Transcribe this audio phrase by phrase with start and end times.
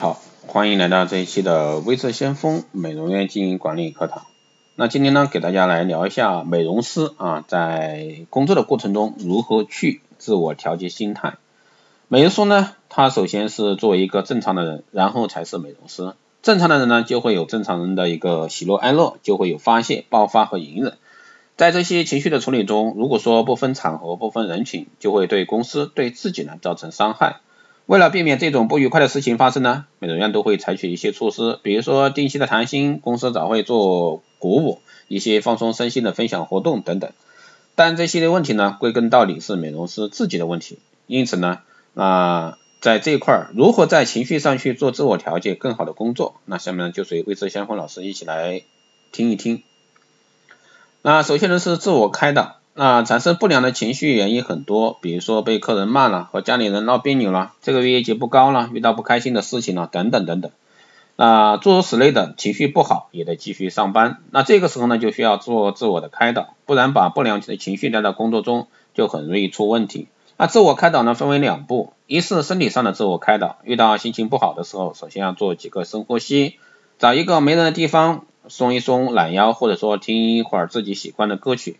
[0.00, 4.24] 好，欢迎来到这一期的微智先锋美容院经营管理课堂。
[4.74, 11.34] 那今天呢，给大家来聊一下美容师啊，在工作的过程中如何去自我调节心态。
[12.08, 16.14] 美容师呢，他首先是作为一个正常的人，然后才是美容师。
[16.42, 20.98] 正常的人呢，就会有正常人的一个喜怒哀乐，就会有发泄、爆发和隐忍。
[21.56, 27.36] 在这些情绪的处理中，如果说不分场合、不分人群，就会对公司、对自己呢造成伤害。
[27.86, 37.12] 为了避免这种不愉快的事情发生呢，美容院都会采取一些措施，比如说定期的谈心、公司早会做鼓舞、一些放松身心的分享活动等等。
[37.74, 40.78] 但这些的问题呢，归根到底是美容师自己的问题。
[41.06, 41.58] 因此呢，
[41.94, 48.62] 啊，在这一块儿，如何在情绪上去做自我调节，更好的工作，那下面就随魏志先锋老师一起来
[49.12, 49.62] 听一听。
[51.02, 52.56] 那首先呢是自我开导。
[52.76, 60.50] 那产生不良的情绪原因很多，比如说被客人骂了，和家里人闹别扭了，这个月业绩不高了，遇到不开心的事情了，等等等等。
[61.14, 64.18] 那诸如此类的情绪不好，也得继续上班。
[64.32, 70.08] 那这个时候呢，就需要做自我的开导，不然把不良的情绪带到工作中，就很容易出问题。
[70.36, 76.56] 那自我开导呢，分为两步，一是身体上的自我开导，遇到心情不好的时候，首先要做几个深呼吸，
[76.98, 81.78] 找一个没人的地方，松一松懒腰，或者说听一会儿自己喜欢的歌曲。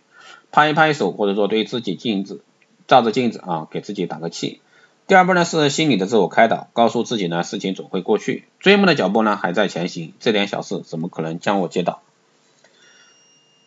[0.51, 2.41] 拍一拍手，或者说对自己镜子
[2.87, 4.61] 照着镜子啊，给自己打个气。
[5.07, 12.01] 第二步呢是心理的自我开导，告诉自己呢事情总会过去，追梦的脚步呢还在前行，这点小事怎么可能将我击倒？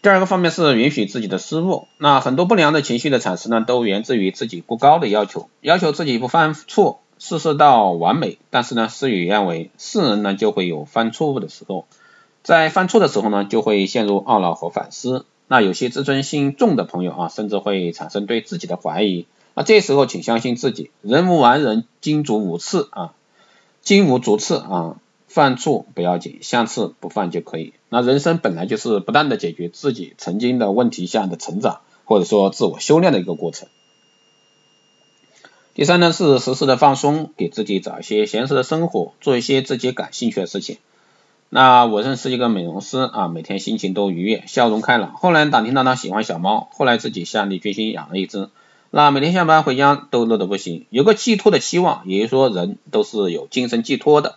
[0.00, 8.38] 第二个方面是允许自己的失误，那很多不良的情绪的产生呢，都源自于自己过高的要求，要求自己不犯错，事事到完美。
[8.50, 11.86] 但是呢，事与愿违，是人呢就会有犯错误的时候，
[12.42, 15.26] 在犯错的时候呢，就会陷入懊恼和反思。
[15.48, 19.26] 那有些自尊心重的朋友啊，甚至会产生对自己的怀疑。
[19.54, 23.14] 那这时候，请相信自己，人无完人，金足五次啊，
[23.82, 27.72] 金无足赤啊，犯错不要紧，下次不犯就可以。
[27.88, 33.68] 那人生本来就是不断的解决自己曾经的问题下的成长，或者说自我修炼的一个过程。
[35.74, 40.76] 第三呢，是时时的放松，给自己找一些闲适的生活，做一些自己感兴趣的事情。
[41.50, 45.14] 那我认识一个美容师啊，每天心情都愉悦，笑容开朗。
[45.14, 48.50] 后来打听到他喜欢小猫，后来自己下定决心养了一只。
[48.90, 54.36] 那每天下班回家都乐得不行，有个寄托的期望，也就是说人都是有精神寄托的。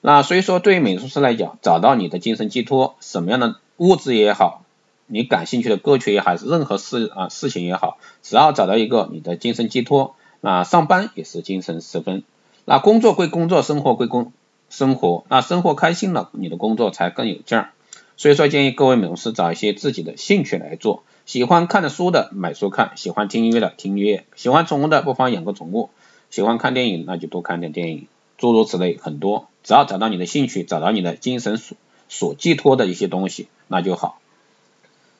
[0.00, 4.64] 那所以说对于美术师来讲，找到你的精神寄托，什么样的物质也好，
[5.06, 12.22] 你感兴趣的歌曲也好，任何事啊事情也好，只要找到一个你的精神寄托，那上班也是精神十分。
[12.64, 14.32] 那工作归工作，生活归工。
[14.72, 17.72] 生活，那生活开心了，你的工作才更有劲儿。
[18.16, 21.04] 所以说，建议各位美容师找一些自己的兴趣来做。
[21.26, 25.90] 喜欢看的书的买书看，喜欢听音乐的听音乐，喜欢宠物的不妨养个宠物，
[26.30, 28.06] 喜欢看电影那就多看点电影，
[28.38, 29.46] 诸如此类很多。
[29.62, 31.76] 只要找到你的兴趣，找到你的精神所
[32.08, 34.20] 所寄托的一些东西，那就好。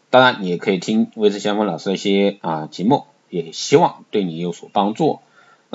[0.09, 5.19] 当然，你也可以听魏志先锋老师的一些啊节目，也希望对你有所帮助。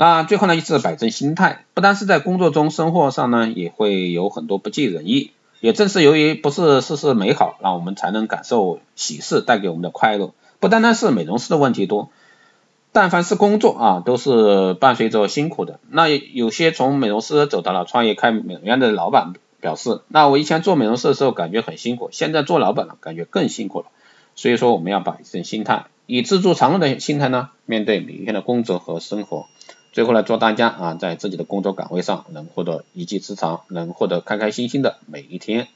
[0.00, 5.32] 那最后呢，就是摆正心态，不单是在工作中，生活上呢，也会有很多不尽人意。
[5.58, 10.30] 也正是由于不是事事美好，那我们才能感受喜事带给我们的快乐。
[10.60, 12.10] 不单单是美容师的问题多，
[12.92, 15.80] 但凡是工作啊，都是伴随着辛苦的。
[15.90, 23.86] 那有些从美容师走到了创业开美容院的老板表示，那我以前做美容师的时候感觉很辛苦，现在做老板了，感觉更辛苦了。
[24.36, 29.46] 所以说，我们要摆正心态，以知足常乐的心态呢，面对每一天的工作和生活。
[29.98, 35.66] 最后呢，祝大家啊，在自己的工作岗位上能获得一技之长，能获得开开心心的每一天。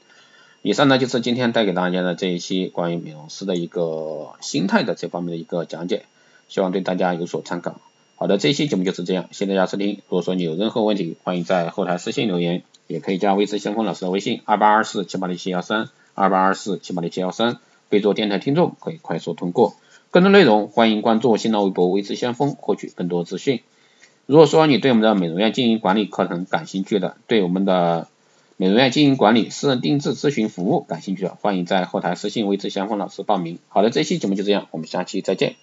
[0.61, 6.05] 以上呢就是今天带给大家的这一期关于美容师的一个心态的这方面的一个讲解，
[6.47, 7.81] 希望对大家有所参考。
[8.15, 9.95] 好的，这一期节目就是这样，谢谢大家收听。
[10.07, 17.57] 如果说你有任何问题，欢迎在后台私信留言，也可以加微知先锋老师的微信二八二四七八零七幺三二八二四七八零七幺三，
[17.89, 19.75] 备注电台听众可以快速通过。
[20.11, 23.59] 更多内容欢迎关注新浪微博微知先锋，获取更多资讯。
[24.25, 28.07] 如果说你对我们的美容院经营管理课程感兴趣的，对我们的
[28.55, 33.59] 美容院经营管理私人定制咨询服务感兴趣的，欢迎在后台私信为志先锋老师报名。
[33.67, 35.55] 好的，这期节目就这样，我们下期再见。